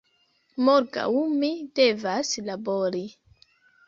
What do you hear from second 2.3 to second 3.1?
labori"